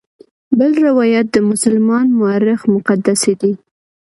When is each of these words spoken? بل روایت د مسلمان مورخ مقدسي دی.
بل 0.57 0.71
روایت 0.87 1.25
د 1.31 1.37
مسلمان 1.51 2.05
مورخ 2.19 2.61
مقدسي 2.75 3.33
دی. 3.41 3.53